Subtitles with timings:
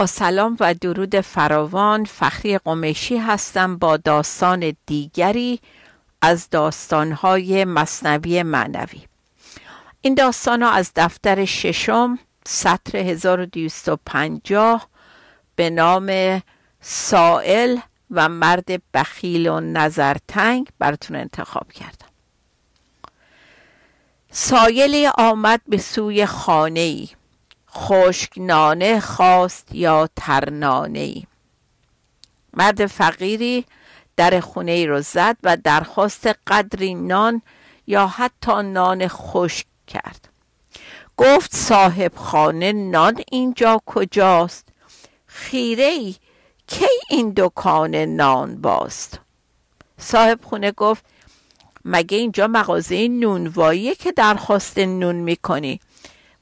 [0.00, 2.04] با سلام و درود فراوان.
[2.04, 5.60] فخری قمشی هستم با داستان دیگری
[6.22, 9.02] از داستانهای مصنوی معنوی.
[10.00, 14.88] این داستان ها از دفتر ششم سطر 1250
[15.56, 16.42] به نام
[16.80, 17.78] سائل
[18.10, 22.08] و مرد بخیل و نظرتنگ براتون انتخاب کردم.
[24.30, 27.08] سایلی آمد به سوی خانه ای
[27.74, 31.26] خشک نانه خواست یا ترنانه ای؟
[32.54, 33.64] مرد فقیری
[34.16, 37.42] در خونه ای رو زد و درخواست قدری نان
[37.86, 40.28] یا حتی نان خشک کرد.
[41.16, 44.68] گفت صاحب خانه نان اینجا کجاست؟
[45.26, 46.14] خیره ای
[46.66, 49.20] کی این دکان نان باست؟
[49.98, 51.04] صاحب خونه گفت
[51.84, 55.80] مگه اینجا مغازه نونواییه که درخواست نون می‌کنی؟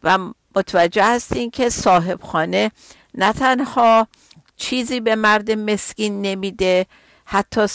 [0.03, 0.19] و
[0.57, 2.71] متوجه هستین که صاحب خانه
[3.15, 4.09] نه تنها
[4.57, 6.87] چیزی به مرد مسکین نمیده
[7.25, 7.67] حتی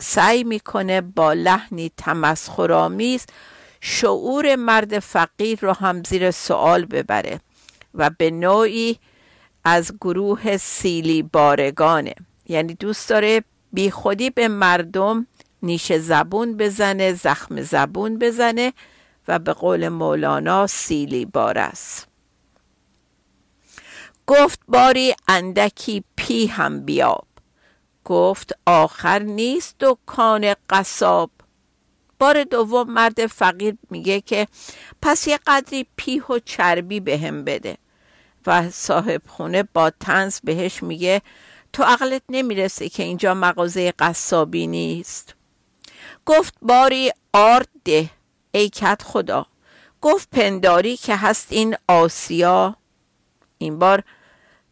[0.00, 3.26] سعی می‌کنه با لحنی تمسخرآمیز
[3.80, 7.40] شعور مرد فقیر رو هم زیر سوال ببره
[7.94, 8.98] و به نوعی
[9.64, 12.14] از گروه سیلی بارگانه.
[12.46, 15.26] یعنی دوست داره بی خودی به مردم
[15.62, 18.72] نیش زبون بزنه زخم زبون بزنه
[19.28, 22.08] و به قول مولانا سیلی بار است.
[24.26, 27.26] گفت باری اندکی پی هم بیاب.
[28.04, 31.30] گفت آخر نیست دکان قصاب.
[32.18, 34.48] بار دوم مرد فقیر میگه که
[35.02, 37.76] پس یه قدری پیه و چربی به بده.
[38.46, 41.22] و صاحب خونه با تنز بهش میگه
[41.72, 45.34] تو عقلت نمی‌رسه که اینجا مغازه قصابی نیست.
[46.26, 48.10] گفت باری آرد ده.
[48.58, 49.46] ای کت خدا.
[50.00, 52.76] گفت پنداری که هست این آسیا.
[53.58, 54.02] این بار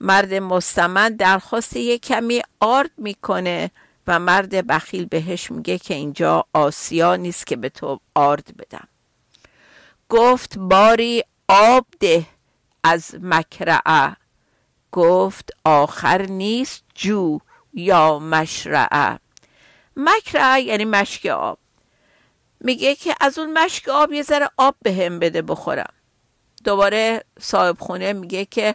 [0.01, 3.71] مرد مستمند درخواست یه کمی آرد می‌کنه
[4.07, 8.89] و مرد بخیل بهش میگه که اینجا آسیا نیست که به تو آرد بدم.
[10.09, 12.27] گفت باری آب ده
[12.85, 14.17] از مکرعه.
[14.93, 17.39] گفت آخر نیست جو
[17.75, 19.19] یا مشرعه.
[19.97, 21.59] مکرعه یعنی مشک آب.
[22.67, 25.93] میگه که از اون مشک آب یه ذره آب به هم بده بخورم.
[26.65, 28.75] دوباره صاحب خونه میگه که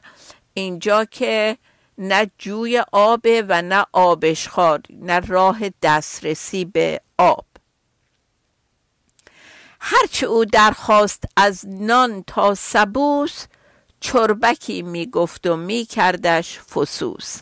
[0.53, 1.57] اینجا که
[1.97, 7.45] نه جوی آبه و نه آبشخار نه راه دسترسی به آب.
[9.79, 13.45] هرچه او درخواست از نان تا سبوس
[13.99, 17.37] چربکی می‌گفت و میکردش فسوس.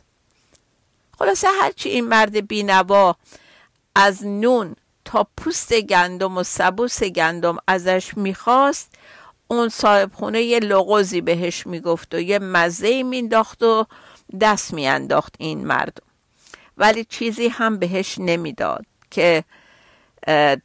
[1.19, 3.15] خلاصه هرچی این مرد بینوا
[3.95, 4.75] از نون
[5.09, 8.93] تا پوست گندم و سبوس گندم ازش می‌خواست
[9.47, 13.85] اون صاحب خونه یه لغوزی بهش می‌گفت و یه مزه مینداخت و
[14.41, 16.03] دست میانداخت این مردم.
[16.77, 19.43] ولی چیزی هم بهش نمی‌داد که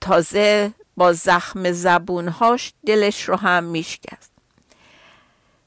[0.01, 4.33] تازه با زخم زبونهاش دلش رو هم میشکست.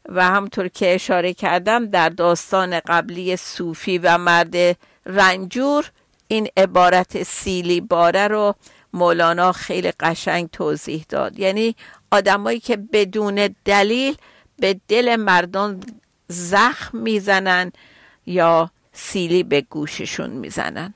[0.09, 4.55] و همطور که اشاره کردم در داستان قبلی صوفی و مرد
[5.05, 5.91] رنجور
[6.27, 8.55] این عبارت سیلی باره رو
[8.93, 11.39] مولانا خیلی قشنگ توضیح داد.
[11.39, 11.75] یعنی
[12.11, 14.15] آدمایی که بدون دلیل
[14.59, 15.79] به دل مردم
[16.27, 17.71] زخم می‌زنن
[18.25, 20.93] یا سیلی به گوششون می‌زنن.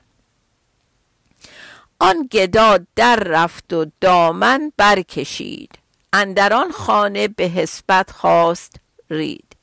[2.00, 5.72] آن گدا در رفت و دامن برکشید.
[6.14, 8.76] اندران خانه به حسبت خواست
[9.10, 9.56] رید.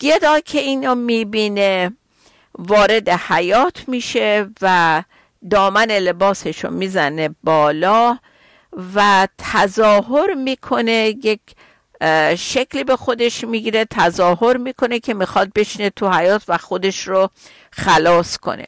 [0.00, 1.96] گدا که اینو می‌بینه
[2.58, 5.02] وارد حیات میشه و
[5.50, 8.18] دامن لباسش رو می‌زنه بالا
[8.94, 11.40] و تظاهر می‌کنه یک
[12.36, 17.30] شکلی به خودش می‌گیره تظاهر می‌کنه که می‌خواد بشینه تو حیات و خودش رو
[17.70, 18.66] خلاص کنه.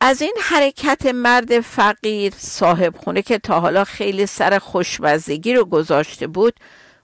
[0.00, 6.26] از این حرکت مرد فقیر صاحب خونه که تا حالا خیلی سر خوشمزگی رو گذاشته
[6.26, 6.54] بود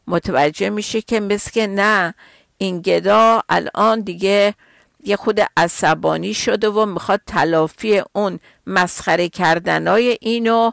[0.07, 2.15] متوجه میشه که مثل نه
[2.63, 4.55] این گدا الان دیگه
[5.05, 10.73] یه خود عصبانی شده و می‌خواد تلافی اون مسخره کردنای اینو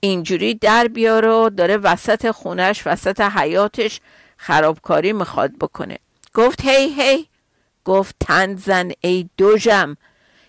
[0.00, 4.00] اینجوری در بیاره و داره وسط خونش وسط حیاتش
[4.36, 5.98] خرابکاری می‌خواد بکنه.
[6.34, 7.26] گفت هی هی
[7.84, 9.96] گفت تن زن ای دوژم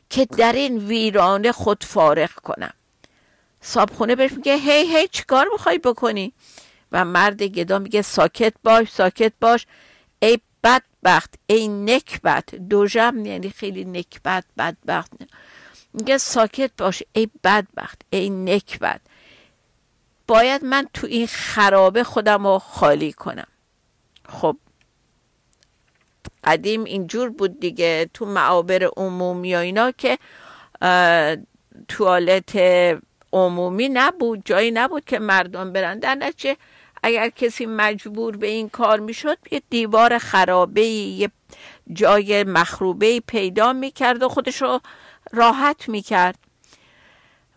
[0.10, 2.74] که در این ویرانه خود فارغ کنم.
[3.62, 6.33] صابخونه بهش میگه هی هی چیکار می‌خوای بکنی؟
[6.92, 9.66] و مرد گدا میگه ساکت باش ساکت باش.
[10.19, 12.56] ای بدبخت ای نکبت.
[12.56, 15.12] دوژم یعنی خیلی نکبت بدبخت.
[15.94, 19.01] میگه ساکت باش ای بدبخت ای نکبت.
[20.27, 23.47] باید من تو این خرابه خودم رو خالی کنم.
[24.29, 24.57] خب
[26.44, 30.17] قدیم اینجور بود دیگه تو معابر عمومی یا اینا که
[31.88, 32.56] توالت
[33.33, 36.00] عمومی نبود جایی نبود که مردم برن.
[36.00, 36.57] در نتیجه
[37.06, 41.31] اگر کسی مجبور به این کار می‌شد یه دیوار خرابه یه
[41.94, 44.80] جای مخروبه پیدا می‌کرد و خودش رو
[45.31, 46.40] راحت می‌کرد.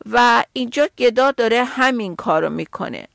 [0.07, 3.09] و اینجا گدا داره همین کارو می‌کنه.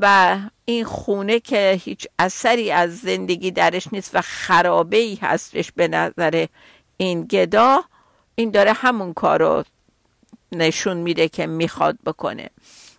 [0.00, 5.88] و این خونه که هیچ اثری از زندگی درش نیست و خرابه ای هستش به
[5.88, 6.46] نظر
[6.96, 7.84] این گدا
[8.34, 9.64] این داره همون کارو
[10.52, 12.50] نشون میده که می‌خواد بکنه.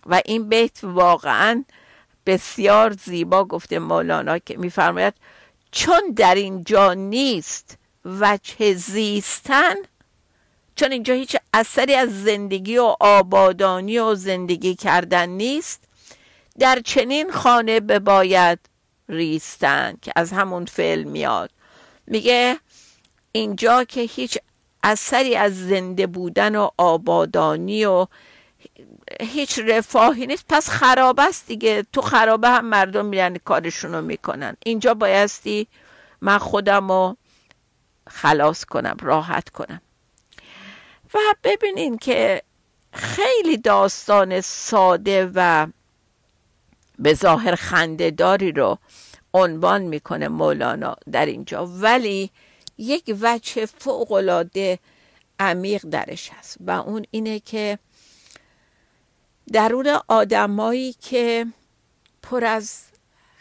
[0.06, 1.64] و این بیت واقعا
[2.28, 5.14] بسیار زیبا گفته مولانا که میفرماید
[5.70, 9.74] چون در اینجا نیست وجه زیستن
[10.76, 15.84] چون اینجا هیچ اثری از زندگی و آبادانی و زندگی کردن نیست
[16.58, 18.58] در چنین خانه بباید
[19.08, 21.50] ریستن که از همون فعل میاد.
[22.06, 22.58] میگه
[23.32, 24.38] اینجا که هیچ
[24.82, 28.06] اثری از زنده بودن و آبادانی و
[29.20, 30.44] هیچ رفاهی نیست.
[30.48, 31.84] پس خراب است دیگه.
[31.92, 34.56] تو خرابه هم مردم میرن کارشون رو می‌کنن.
[34.64, 35.66] اینجا بایستی
[36.20, 37.16] من خودم رو
[38.08, 39.80] خلاص کنم راحت کنم.
[41.14, 42.42] و ببینین که
[42.92, 45.66] خیلی داستان ساده و
[46.98, 48.78] به ظاهر خندهداری رو
[49.34, 51.66] عنوان می‌کنه مولانا در اینجا.
[51.66, 52.30] ولی
[52.78, 54.78] یک وجه فوقالعاده
[55.40, 57.78] عمیق درش هست و اون اینه که
[59.52, 61.46] درون آدمایی که
[62.22, 62.82] پر از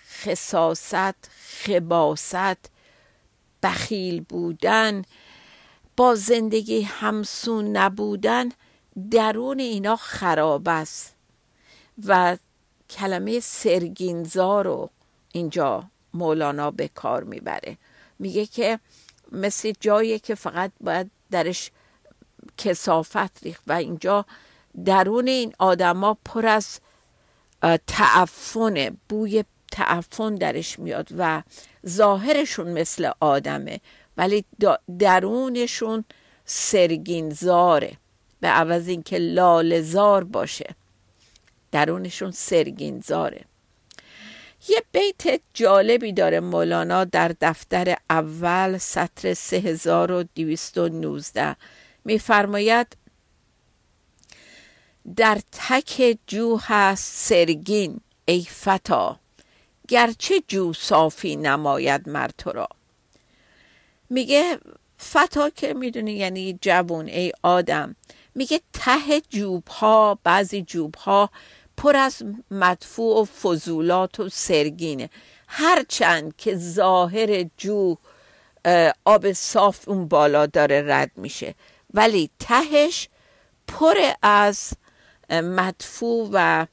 [0.10, 2.70] خصاست خباست
[3.64, 5.02] بخیل بودن
[5.98, 8.50] با زندگی همسون نبودن
[9.12, 11.16] درون اینا خراب است.
[12.06, 12.38] و
[12.90, 14.90] کلمه سرگینزار رو
[15.32, 15.84] اینجا
[16.14, 17.78] مولانا به کار می‌بره.
[18.20, 18.80] میگه که
[19.32, 21.72] مثل جایی که فقط باید درش
[22.58, 24.26] کسافت ریخت و اینجا
[24.86, 26.80] درون این آدما پر از
[27.88, 28.92] تعفنه.
[29.10, 31.44] بوی تعفن درش میاد و
[31.88, 33.80] ظاهرشون مثل آدمه
[34.18, 34.46] ولی
[35.00, 36.04] درونشون
[36.46, 37.98] سرگینزاره.
[38.40, 40.76] به عوض اینکه لالزار باشه
[41.72, 43.42] درونشون سرگینزاره.
[44.70, 51.56] یه بیت جالبی داره مولانا در دفتر اول سطر 3219
[52.06, 52.98] میفرماید
[55.16, 59.20] در تک جو هست سرگین ای فتا.
[59.88, 62.68] گرچه جو صافی نماید مر تو را.
[64.10, 64.60] میگه
[65.00, 67.96] فتا که می‌دونی یعنی جوون ای آدم.
[68.36, 71.30] میگه ته جوب ها بعضی جوب ها
[71.78, 75.10] پر از مدفوع و فضولات و سرگینه.
[75.48, 77.96] هرچند که ظاهر جو
[79.06, 81.56] آب صاف اون بالا داره رد میشه.
[81.94, 83.10] ولی تهش
[83.68, 84.74] پر از
[85.30, 86.66] مدفوع و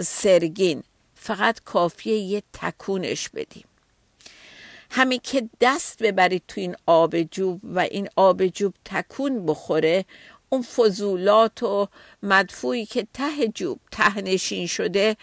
[0.00, 0.82] سرگین.
[1.14, 3.64] فقط کافیه یه تکونش بدیم.
[4.90, 10.04] همین که دست ببرید تو این آب جوب و این آب جوب تکون بخوره
[10.48, 11.88] اون فضولات و
[12.22, 15.16] مدفوعی که ته جوب ته نشین شده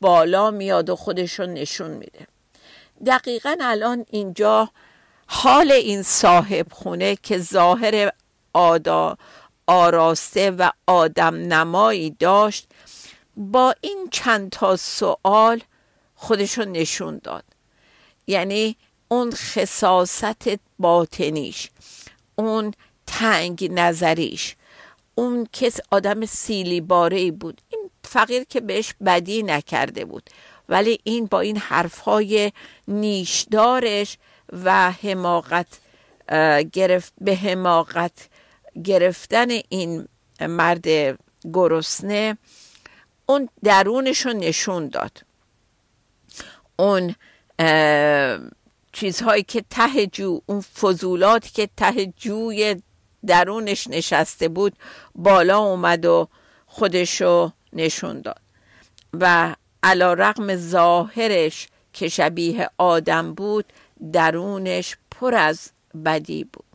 [0.00, 2.26] بالا میاد و خودشون نشون میده.
[3.06, 4.70] دقیقا الان اینجا
[5.26, 8.12] حال این صاحب خونه که ظاهر
[8.52, 9.18] آدا
[9.66, 12.68] آراسته و آدم نمایی داشت
[13.36, 15.60] با این چند تا سوال
[16.14, 17.44] خودشون نشون داد.
[18.26, 18.76] یعنی
[19.08, 21.70] اون خصاست باطنیش
[22.36, 22.74] اون
[23.06, 24.56] تنگ نظریش
[25.14, 27.60] اون کس آدم سیلی باره بود.
[27.68, 30.30] این فقیر که بهش بدی نکرده بود.
[30.68, 32.52] ولی این با این حرفهای
[32.88, 34.18] نیشدارش
[34.52, 35.66] و حماقت
[36.72, 38.28] گرفت به حماقت
[38.84, 40.08] گرفتن این
[40.40, 40.86] مرد
[41.52, 42.38] گرسنه
[43.26, 45.22] اون درونشو نشون داد.
[46.76, 47.14] اون
[48.92, 52.82] چیزهایی که ته جو اون فضولاتی که ته جوی
[53.26, 54.76] درونش نشسته بود
[55.14, 56.28] بالا اومد و
[56.66, 58.40] خودشو نشون داد.
[59.12, 63.64] و علا رقم ظاهرش که شبیه آدم بود
[64.12, 65.70] درونش پر از
[66.04, 66.71] بدی بود.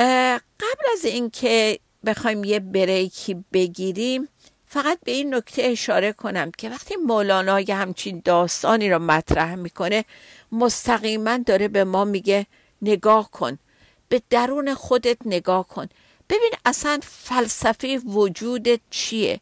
[0.00, 4.28] قبل از اینکه بخوایم یه بریکی بگیریم
[4.66, 10.04] فقط به این نکته اشاره کنم که وقتی مولانا یه همچین داستانی را مطرح می‌کنه
[10.52, 12.46] مستقیما داره به ما میگه
[12.82, 13.58] نگاه کن
[14.08, 15.88] به درون خودت نگاه کن.
[16.28, 19.40] ببین اصلا فلسفه وجودت چیه؟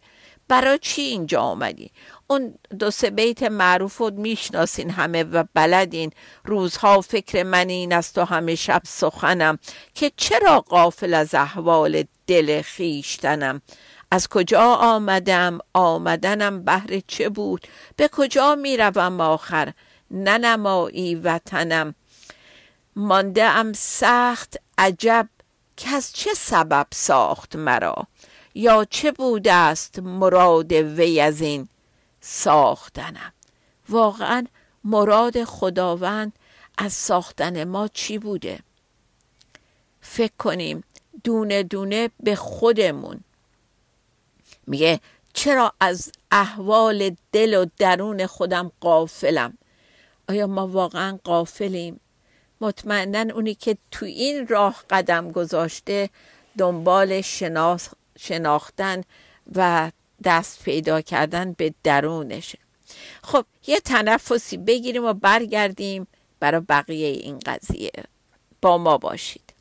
[0.49, 1.91] برای چی اینجا آمدی؟
[2.31, 6.11] اون دو سه بیت معروف رو می‌شناسین همه و بلدین.
[6.45, 9.59] روزها فکر من این است و همه شب سخنم
[9.95, 13.63] که چرا قافل از احوال دل خیشتنم
[14.11, 17.67] از کجا آمدم؟ آمدنم بهر چه بود؟
[17.97, 19.73] به کجا می‌روم آخر؟
[20.11, 21.95] ننمایی وطنم.
[22.97, 25.29] مانده ام سخت عجب.
[25.77, 28.07] که از چه سبب ساخت مرا؟
[28.55, 31.69] یا چه بوده است مراد وی از این؟
[32.31, 33.33] ساختنم.
[33.89, 34.47] واقعا
[34.85, 36.33] مراد خداوند
[36.79, 38.59] از ساختن ما چی بوده؟
[40.01, 40.85] فکر کنیم
[41.25, 43.21] دونه دونه به خودمون.
[44.67, 45.01] میگه
[45.33, 49.59] چرا از احوال دل و درون خودم قافلم
[50.29, 52.01] آیا ما واقعا قافلیم
[52.61, 56.11] مطمئنا اونی که تو این راه قدم گذاشته
[56.59, 57.21] دنبال
[58.19, 59.03] شناختن
[59.55, 59.91] و
[60.25, 62.59] دست پیدا کردن به درونشه.
[63.23, 66.07] خب یه تنفسی بگیریم و برگردیم
[66.41, 67.93] برای بقیه این قضیه.
[68.63, 69.53] با ما باشید.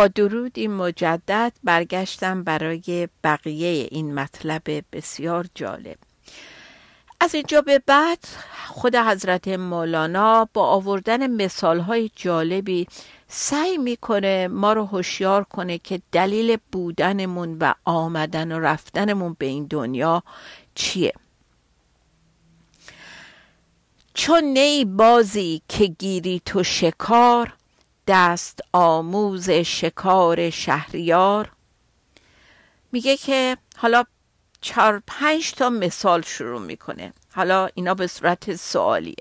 [0.00, 5.96] با درودی مجدد برگشتم برای بقیه این مطلب بسیار جالب.
[7.20, 8.18] از اینجا به بعد
[8.68, 12.86] خود حضرت مولانا با آوردن مثالهای جالبی
[13.28, 19.66] سعی می‌کنه ما رو هوشیار کنه که دلیل بودنمون و آمدن و رفتنمون به این
[19.66, 20.22] دنیا
[20.74, 21.12] چیه.
[24.14, 27.52] چون نی بازی که گیری تو شکار
[28.10, 31.52] دست آموز شکار شهریار.
[32.92, 34.04] میگه که حالا
[34.60, 37.12] چهار پنج تا مثال شروع می‌کنه.
[37.34, 39.14] حالا اینا به صورت سوالیه.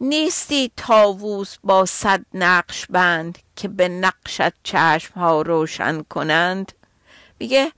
[0.00, 6.72] نیستی تاووس با صد نقش بند که به نقشت چشم ها روشن کنند؟
[7.38, 7.72] میگه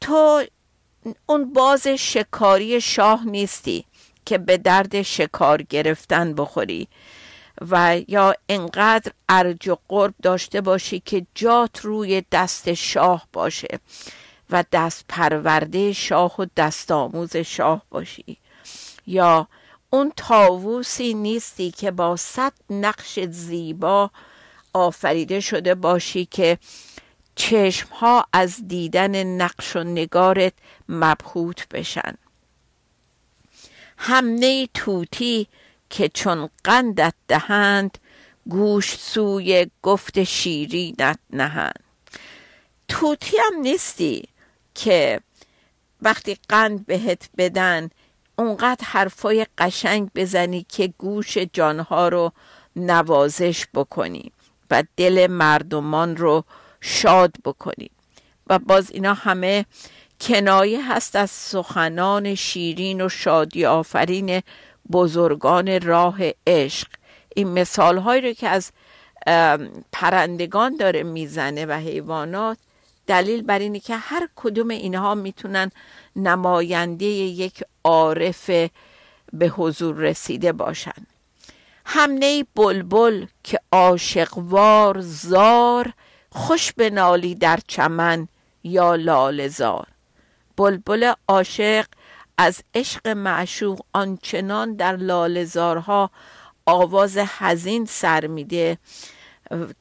[0.00, 0.44] تو
[1.26, 3.84] اون باز شکاری شاه نیستی
[4.24, 6.88] که به درد شکار گرفتن بخوری.
[7.60, 13.78] و یا انقدر ارج و قرب داشته باشی که جات روی دست شاه باشه
[14.50, 18.36] و دست پرورده شاه و دست آموز شاه باشی.
[19.06, 19.48] یا
[19.90, 24.10] اون تاووسی نیستی که با صد نقش زیبا
[24.72, 26.58] آفریده شده باشی که
[27.34, 30.52] چشم ها از دیدن نقش و نگارت
[30.88, 32.14] مبهوت بشن.
[33.98, 35.48] همنه توتی
[35.90, 37.98] که چون قندت دهند
[38.48, 41.84] گوش سوی گفت شیرینت نهند.
[42.88, 44.28] توتی هم نیستی
[44.74, 45.20] که
[46.02, 47.90] وقتی قند بهت بدن
[48.38, 52.32] اونقدر حرفای قشنگ بزنی که گوش جانها رو
[52.76, 54.32] نوازش بکنی
[54.70, 56.44] و دل مردمان رو
[56.80, 57.90] شاد بکنی.
[58.46, 59.66] و باز اینا همه
[60.20, 64.42] کنایه هست از سخنان شیرین و شادی آفرین
[64.92, 66.88] بزرگان راه عشق.
[67.36, 68.72] این مثال هایی رو که از
[69.92, 72.58] پرندگان داره می‌زنه و حیوانات
[73.06, 75.70] دلیل بر اینه که هر کدوم اینها می‌تونن
[76.16, 78.50] نماینده یک عارف
[79.32, 81.06] به حضور رسیده باشند
[81.86, 85.92] همنه بلبل که عاشقوار زار
[86.30, 88.28] خوش به نالی در چمن
[88.64, 89.86] یا لالزار
[90.56, 91.86] بلبل عاشق
[92.38, 96.10] از عشق معشوق آنچنان در لالزارها
[96.66, 98.78] آواز حزین سر میده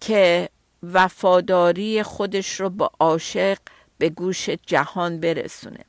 [0.02, 0.50] که
[0.84, 3.58] وفاداری خودش رو با عاشق
[3.98, 5.86] به گوش جهان برسونه.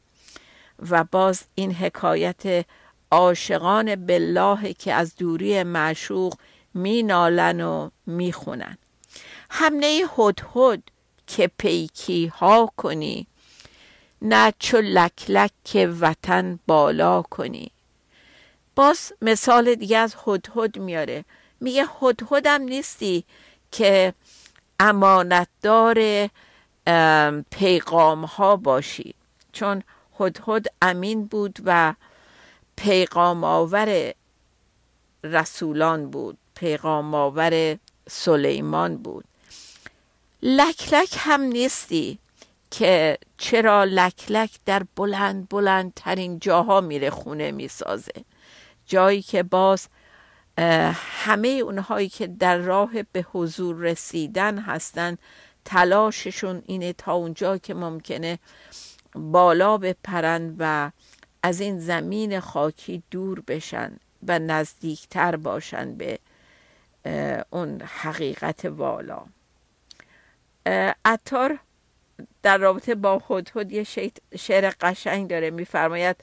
[0.90, 2.66] و باز این حکایت
[3.10, 6.34] عاشقان بالله که از دوری معشوق
[6.74, 8.78] مینالن و می‌خونن.
[9.50, 10.82] همنه هدهد
[11.26, 13.26] که پیکی ها کنی
[14.22, 17.70] نه چو لک لک که وطن بالا کنی.
[18.74, 21.24] باز مثال دیگه از هدهد میاره.
[21.60, 23.24] میگه هدهدم نیستی
[23.72, 24.14] که
[24.80, 26.28] امانتدار
[27.50, 29.14] پیغام ها باشی.
[29.52, 29.82] چون
[30.20, 31.94] هدهد امین بود و
[32.76, 34.14] پیغام آور
[35.24, 37.78] رسولان بود پیغام آور
[38.10, 39.24] سلیمان بود.
[40.42, 42.18] لک لک هم نیستی.
[42.78, 48.12] که چرا لک لک در بلند بلند ترین جاها میره خونه می‌سازه.
[48.86, 49.88] جایی که باز
[51.24, 55.18] همه اونهایی که در راه به حضور رسیدن هستن
[55.64, 58.38] تلاششون اینه تا اونجا که ممکنه
[59.14, 60.90] بالا بپرن و
[61.42, 63.96] از این زمین خاکی دور بشن
[64.28, 66.18] و نزدیکتر باشن به
[67.50, 69.22] اون حقیقت والا.
[71.04, 71.58] اتار
[72.42, 73.86] در رابطه با هدهد یه
[74.38, 75.50] شعر قشنگ داره.
[75.50, 76.16] میفرماید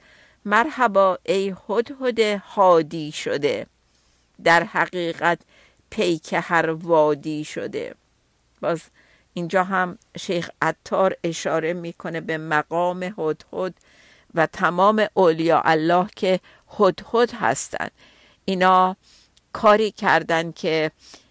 [0.44, 3.66] مرحبا ای هدهد هادی شده.
[4.44, 5.38] در حقیقت
[5.90, 7.94] پیک هر وادی شده.
[8.60, 8.82] باز
[9.34, 13.74] اینجا هم شیخ عطار اشاره می‌کنه به مقام هدهد
[14.34, 16.40] و تمام اولیاء الله که
[16.78, 17.90] هدهد هستند
[18.44, 18.96] اینا
[19.52, 20.90] کاری کردن که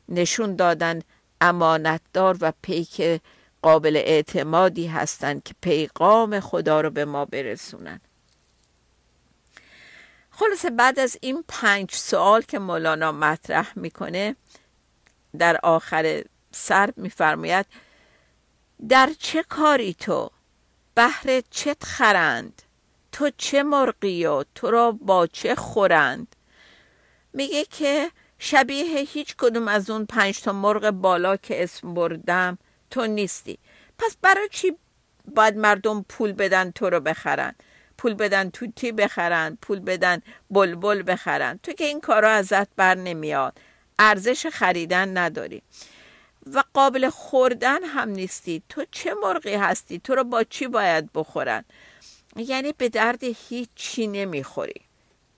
[0.09, 1.01] نشون دادن
[1.41, 3.21] امانتدار و پیک
[3.63, 8.01] قابل اعتمادی هستند که پیغام خدا رو به ما برسونن.
[10.31, 14.35] خلاصه بعد از این پنج سوال که مولانا مطرح می‌کنه
[15.37, 17.65] در آخر سر میفرماید
[18.89, 20.29] در چه کاری تو؟
[20.95, 22.61] بهر چت خرند؟
[23.11, 26.35] تو چه مرغی و تو را با چه خورند؟
[27.33, 32.57] میگه که شبیه هیچ کدوم از اون پنج تا مرغ بالا که اسم بردم
[32.93, 33.57] تو نیستی.
[33.99, 34.77] پس برای چی
[35.35, 37.55] باید مردم پول بدن تو رو بخرن؟
[37.97, 43.57] پول بدن توتی بخرن؟ پول بدن بلبل بخرن؟ تو که این کارا ازت بر نمیاد.
[43.99, 45.61] ارزش خریدن نداری.
[46.53, 48.63] و قابل خوردن هم نیستی.
[48.69, 51.65] تو چه مرغی هستی؟ تو رو با چی باید بخورن؟
[52.35, 54.81] یعنی به درد هیچ چی نمی‌خوری.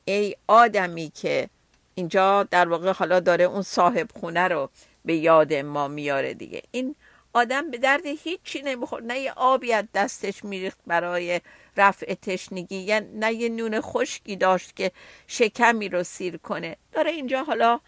[0.05, 1.49] ای آدمی که
[1.95, 4.69] اینجا در واقع حالا داره اون صاحب خونه رو
[5.05, 6.63] به یاد ما میاره دیگه.
[6.71, 6.95] این
[7.35, 11.41] آدم به درد هیچی نمیخور نه یه آبی از دستش میریخت برای
[11.77, 12.75] رفع تشنگی.
[12.75, 14.91] یا نه یه نون خشکی داشت که
[15.27, 16.77] شکمی رو سیر کنه.
[16.91, 17.79] داره اینجا حالا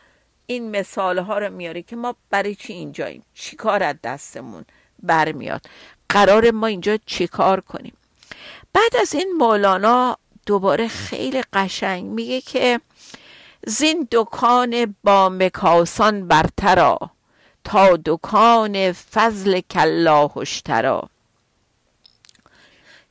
[0.45, 4.65] این مثال ها رو میاره که ما برای چی اینجاییم؟ چی کار از دستمون
[5.03, 5.65] برمیاد؟
[6.09, 7.93] قرار ما اینجا چی کار کنیم؟
[8.73, 12.79] بعد از این مولانا دوباره خیلی قشنگ میگه که
[13.67, 16.99] زین دکان با مکاسان برترا
[17.67, 21.09] تا دکان فضل کلا اشترا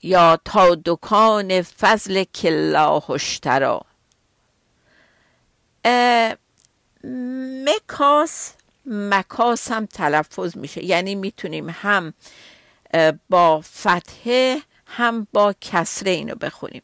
[0.02, 3.82] یا تا دکان فضل کلا اشترا
[7.66, 8.52] مکاس
[8.86, 10.84] مکاس هم تلفظ میشه.
[10.84, 12.14] یعنی می‌تونیم هم
[13.30, 16.82] با فتحه هم با کسره اینو بخونیم.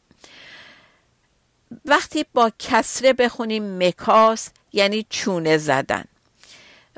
[1.85, 6.03] وقتی با کسره بخونیم مکاس یعنی چونه زدن.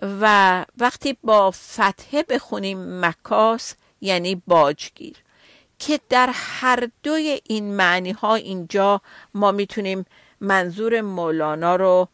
[0.01, 5.15] و وقتی با فتحه بخونیم مکاس یعنی باجگیر
[5.79, 9.01] که در هر دوی این معنی ها اینجا
[9.34, 10.05] ما می‌تونیم
[10.41, 12.08] منظور مولانا رو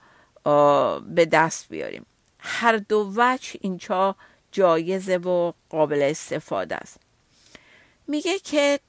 [1.08, 2.06] به دست بیاریم.
[2.40, 4.16] هر دو وجه اینجا
[4.52, 7.00] جایزه و قابل استفاده است.
[8.08, 8.80] میگه که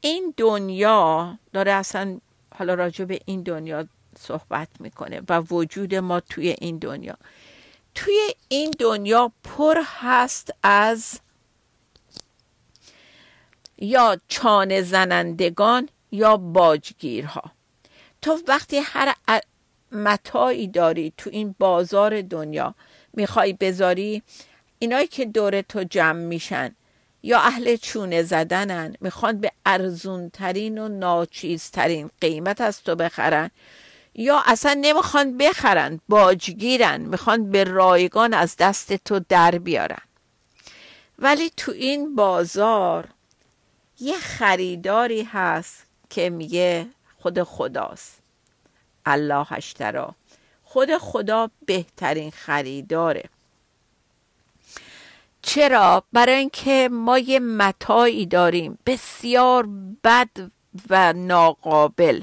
[0.00, 2.20] این دنیا داره اصلا
[2.58, 3.86] حالا راجع به این دنیا
[4.18, 7.16] صحبت می‌کنه و وجود ما توی این دنیا.
[7.94, 11.20] توی این دنیا پر هست از
[13.78, 17.42] یا چانه زنندگان یا باجگیرها.
[18.22, 19.14] تو وقتی هر
[19.92, 22.74] متاعی داری تو این بازار دنیا
[23.12, 24.22] می‌خوای بذاری
[24.78, 26.74] اینایی که دور تو جمع میشن
[27.22, 33.50] یا اهل چونه زدنن می‌خوان به ارزونترین و ناچیزترین قیمت از تو بخرن
[34.14, 40.02] یا اصلا نمی‌خوان بخرن باجگیرن می‌خوان به رایگان از دست تو در بیارن.
[41.18, 43.08] ولی تو این بازار
[44.00, 46.86] یه خریداری هست که میگه
[47.18, 48.18] خود خداست.
[49.06, 50.14] الله اشترا.
[50.62, 53.24] خود خدا بهترین خریداره.
[55.42, 59.68] چرا؟ برای اینکه ما یه متاعی داریم بسیار
[60.04, 60.30] بد
[60.90, 62.22] و ناقابل.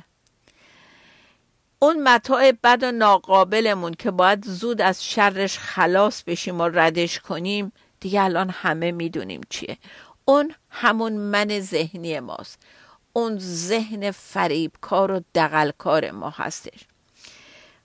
[1.79, 7.71] اون متاع بد و ناقابلمون که باید زود از شرش خلاص بشیم و ردش کنیم
[7.99, 9.77] دیگه الان همه می‌دونیم چیه.
[10.25, 12.59] اون همون من ذهنی ماست.
[13.13, 16.79] اون ذهن فریبکار و دقلکار ما هستش.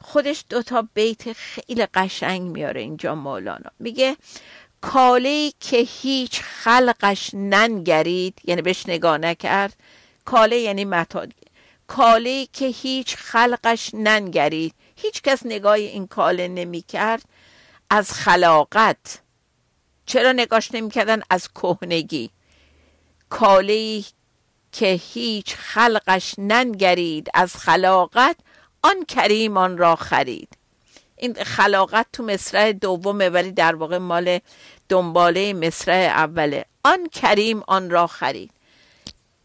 [0.00, 3.70] خودش دوتا بیت خیلی قشنگ میاره اینجا مولانا.
[3.78, 4.16] میگه
[4.80, 9.76] کاله که هیچ خلقش ننگرید یعنی بهش نگاه نکرد
[10.24, 11.26] کاله یعنی متا
[11.96, 14.74] کاله که هیچ خلقش ننگرید.
[14.96, 17.22] هیچ کس نگاه این کاله نمی کرد
[17.90, 19.20] از خلاقت.
[20.06, 22.30] چرا نگاش نمی‌کردن؟ از کهنگی.
[23.28, 24.04] کاله
[24.72, 28.36] که هیچ خلقش ننگرید از خلاقت
[28.82, 30.58] آن کریم آن را خرید.
[31.16, 34.38] این خلاقت تو مصرع دومه ولی در واقع مال
[34.88, 36.64] دنباله مصرع اوله.
[36.84, 38.50] آن کریم آن را خرید.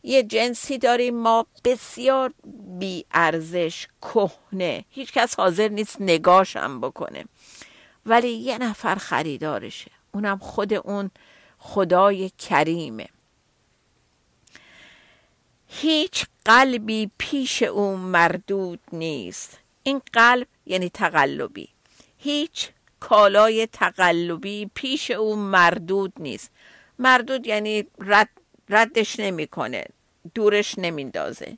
[0.07, 2.33] یه جنسی داریم ما بسیار
[2.79, 4.85] بی ارزش کهنه.
[4.89, 7.25] هیچ کس حاضر نیست نگاشم بکنه.
[8.05, 9.91] ولی یه نفر خریدارشه.
[10.11, 11.11] اونم خود اون
[11.57, 13.07] خدای کریمه.
[15.67, 19.59] هیچ قلبی پیش او مردود نیست.
[19.83, 21.69] این قلب یعنی تقلبی.
[22.17, 26.51] هیچ کالای تقلبی پیش او مردود نیست.
[26.99, 28.29] مردود یعنی رد
[28.69, 29.85] ردش نمی‌کنه.
[30.33, 31.57] دورش نمیندازه.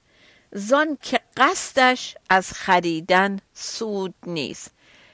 [0.52, 4.72] زان که قصدش از خریدن سود نیست.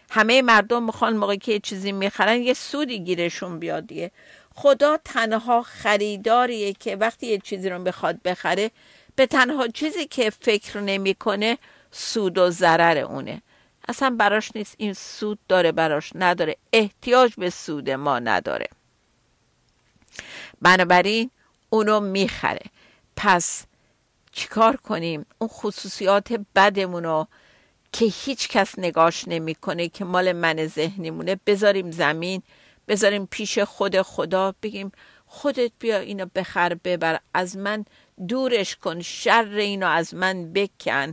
[0.09, 3.89] همه مردم می‌خوان موقعی که چیزی می‌خرن یه سودی گیرشون بیاد
[4.55, 8.71] خدا تنها خریداریه که وقتی یه چیزی رو بخواد بخره
[9.15, 11.57] به تنها چیزی که فکر نمی‌کنه
[11.91, 13.41] سود و ضرر اونه.
[13.87, 16.55] اصلا براش نیست این سود داره براش نداره.
[16.73, 18.67] احتیاج به سود ما نداره.
[20.61, 21.29] بنابراین
[21.69, 22.65] اونو می‌خره.
[23.15, 23.65] پس
[24.31, 27.25] چیکار کنیم؟ اون خصوصیات بدمونو
[27.91, 31.39] که هیچ کس نگاش نمی‌کنه که مال من ذهنیمونه.
[31.45, 32.43] بذاریم زمین
[32.87, 34.53] بذاریم پیش خود خدا.
[34.63, 34.91] بگیم
[35.25, 37.19] خودت بیا اینو بخر ببر.
[37.33, 37.85] از من
[38.27, 41.11] دورش کن شر اینو از من بکن.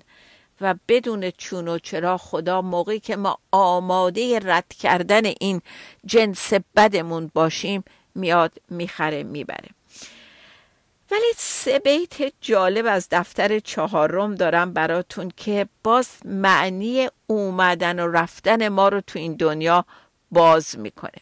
[0.60, 5.62] و بدون چون و چرا خدا موقعی که ما آماده رد کردن این
[6.06, 7.84] جنس بدمون باشیم
[8.14, 9.68] میاد می‌خره می‌بره.
[11.12, 18.68] ولی سه بیت جالب از دفتر چهارم دارم براتون که باز معنی اومدن و رفتن
[18.68, 19.84] ما رو تو این دنیا
[20.30, 21.18] باز می‌کنه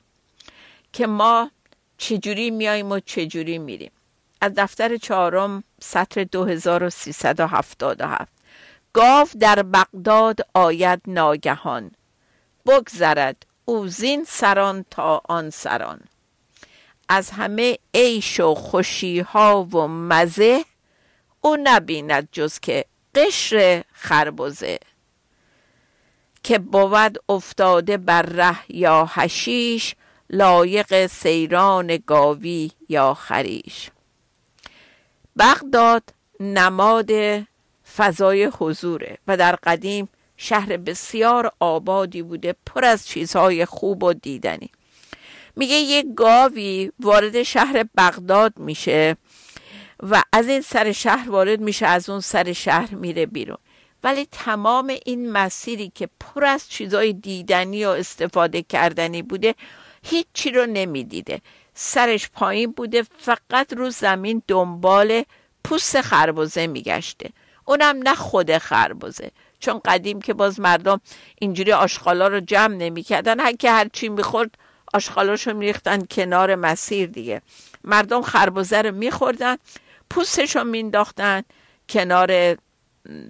[0.92, 1.50] که ما
[1.98, 3.90] چجوری میاییم و چجوری میریم.
[4.40, 7.80] از دفتر چهارم سطر 2377
[8.92, 11.90] گاو در بغداد آید ناگهان.
[12.66, 16.00] بگذرد او زین سران تا آن سران.
[17.12, 20.64] از همه عیش و خوشی ها و مزه
[21.40, 24.78] او نبیند جز که قشر خربزه.
[26.42, 29.94] که بود افتاده بر ره یا هشیش
[30.30, 33.90] لایق سیران گاوی یا خریش.
[35.38, 36.02] بغداد
[36.40, 37.10] نماد
[37.96, 44.70] فضای حضوره و در قدیم شهر بسیار آبادی بوده پر از چیزهای خوب و دیدنی.
[45.60, 49.16] میگه یه گاوی وارد شهر بغداد میشه
[50.02, 53.56] و از این سر شهر وارد میشه از اون سر شهر میره بیرون.
[54.04, 59.54] ولی تمام این مسیری که پر از چیزای دیدنی و استفاده کردنی بوده
[60.02, 61.40] هیچی رو نمی‌دیده.
[61.74, 65.22] سرش پایین بوده فقط رو زمین دنبال
[65.64, 67.30] پوست خربزه میگشته.
[67.64, 71.00] اونم نه خود خربزه چون قدیم که باز مردم
[71.38, 74.50] اینجوری آشغالا رو جمع نمی‌کردن هر که هر چی می‌خورد
[74.94, 77.42] آشغالاشو میریختن کنار مسیر دیگه.
[77.84, 79.56] مردم خربزه رو میخوردن
[80.10, 81.42] پوستش رو مینداختن
[81.88, 82.56] کنار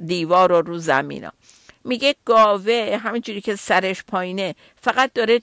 [0.06, 1.28] دیوار و رو زمین
[1.84, 5.40] میگه گاوه همینجوری که سرش پایینه فقط داره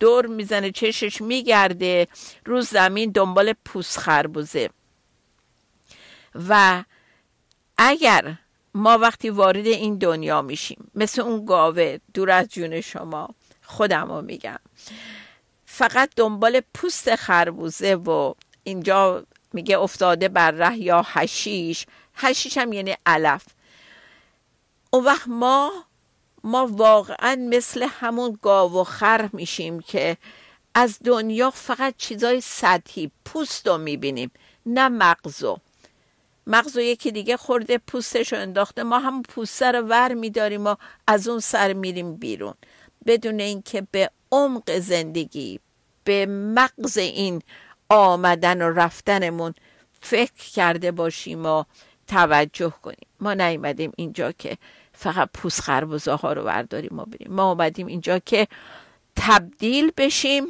[0.00, 2.08] دور می‌زنه چشش میگرده
[2.44, 4.70] رو زمین دنبال پوست خربوزه.
[6.48, 6.84] و
[7.78, 8.34] اگر
[8.74, 14.22] ما وقتی وارد این دنیا میشیم مثل اون گاوه دور از جون شما خودم رو
[14.22, 14.58] میگم.
[15.78, 18.34] فقط دنبال پوست خربوزه و
[18.64, 23.44] اینجا میگه افتاده بر ره یا هشیش هشیش هم یعنی علف.
[24.90, 25.72] اون وقت ما
[26.44, 30.16] ما واقعا مثل همون گاو و خر میشیم که
[30.74, 34.30] از دنیا فقط چیزای سطحی پوست رو می‌بینیم
[34.66, 35.58] نه مغزو
[36.46, 38.82] مغزو یکی دیگه خورده پوستش رو انداخته.
[38.82, 40.74] ما هم پوست رو ور میداریم و
[41.06, 42.54] از اون سر میریم بیرون.
[43.06, 45.60] بدون اینکه به عمق زندگی
[46.06, 47.42] به مغز این
[47.88, 49.54] آمدن و رفتنمون
[50.00, 51.64] فکر کرده باشیم و
[52.06, 53.06] توجه کنیم.
[53.20, 54.56] ما نیومدیم اینجا که
[54.92, 57.32] فقط پوست خربزه ها رو برداریم و بریم.
[57.32, 58.48] ما اومدیم اینجا که
[59.16, 60.46] تبدیل بشیم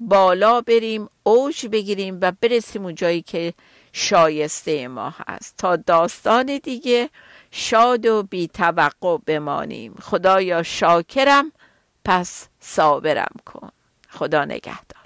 [0.00, 3.54] بالا بریم اوج بگیریم و برسیم اون جایی که
[3.92, 5.54] شایسته ما هست.
[5.58, 7.10] تا داستان دیگه
[7.50, 9.94] شاد و بی توقع بمانیم.
[10.02, 11.52] خدایا شاکرم
[12.04, 13.70] پس صابرم کن.
[14.14, 15.04] خدا نگهدار.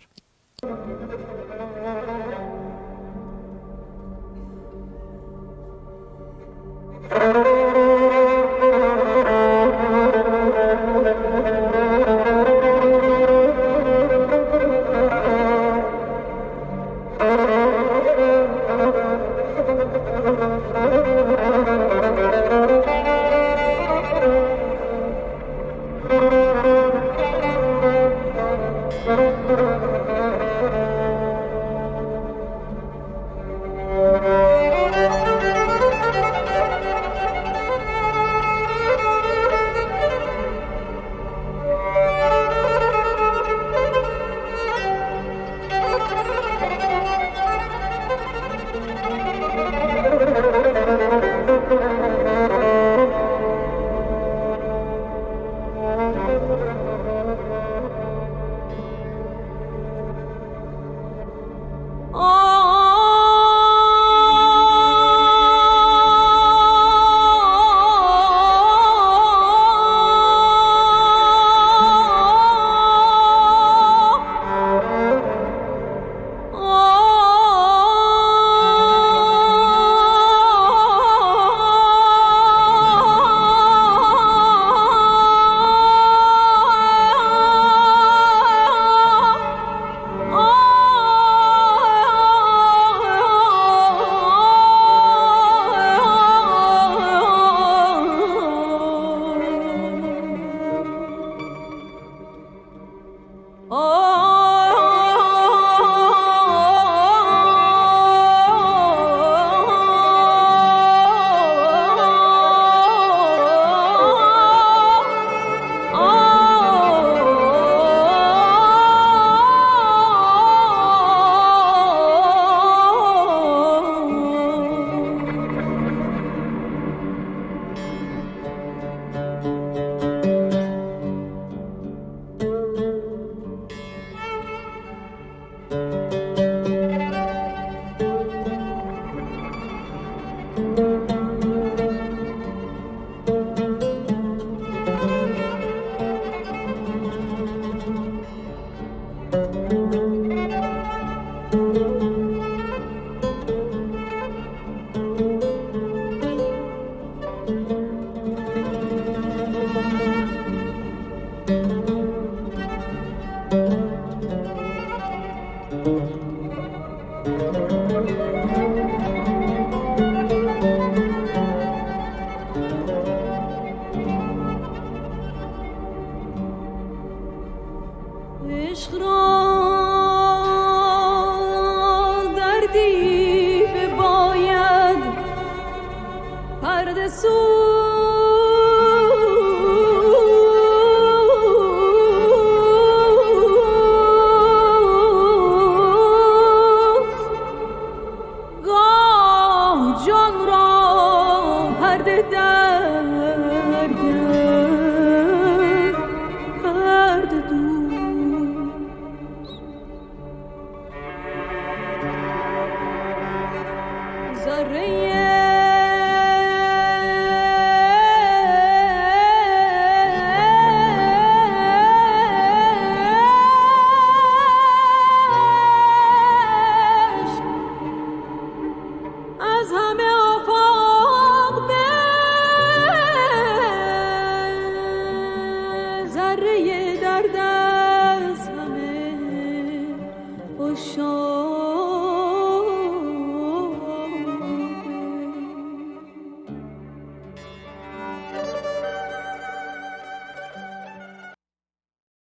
[140.59, 140.98] ذره در